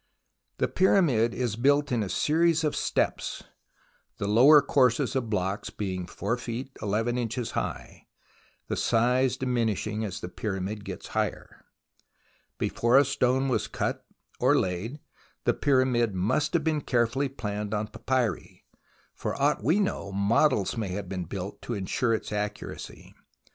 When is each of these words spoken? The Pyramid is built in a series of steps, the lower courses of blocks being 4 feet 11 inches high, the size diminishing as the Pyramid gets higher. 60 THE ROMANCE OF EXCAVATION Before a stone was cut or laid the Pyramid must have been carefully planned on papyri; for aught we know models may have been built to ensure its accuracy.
The 0.57 0.67
Pyramid 0.67 1.31
is 1.35 1.55
built 1.55 1.91
in 1.91 2.01
a 2.01 2.09
series 2.09 2.63
of 2.63 2.75
steps, 2.75 3.43
the 4.17 4.27
lower 4.27 4.59
courses 4.59 5.15
of 5.15 5.29
blocks 5.29 5.69
being 5.69 6.07
4 6.07 6.37
feet 6.37 6.71
11 6.81 7.19
inches 7.19 7.51
high, 7.51 8.07
the 8.67 8.75
size 8.75 9.37
diminishing 9.37 10.03
as 10.03 10.19
the 10.19 10.27
Pyramid 10.27 10.85
gets 10.85 11.09
higher. 11.09 11.65
60 12.59 12.79
THE 12.81 12.81
ROMANCE 12.81 12.81
OF 12.81 12.97
EXCAVATION 12.97 12.97
Before 12.97 12.97
a 13.37 13.39
stone 13.39 13.47
was 13.47 13.67
cut 13.67 14.05
or 14.39 14.57
laid 14.59 14.99
the 15.43 15.53
Pyramid 15.53 16.15
must 16.15 16.55
have 16.55 16.63
been 16.63 16.81
carefully 16.81 17.29
planned 17.29 17.75
on 17.75 17.85
papyri; 17.89 18.65
for 19.13 19.39
aught 19.39 19.63
we 19.63 19.79
know 19.79 20.11
models 20.11 20.75
may 20.75 20.87
have 20.93 21.09
been 21.09 21.25
built 21.25 21.61
to 21.61 21.75
ensure 21.75 22.15
its 22.15 22.31
accuracy. 22.31 23.13